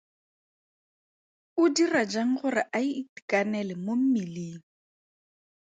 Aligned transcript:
O 1.61 1.63
dira 1.75 2.01
jang 2.13 2.31
gore 2.39 2.63
a 2.77 2.79
itekanele 3.01 3.73
mo 3.83 3.93
mmeleng? 3.99 4.63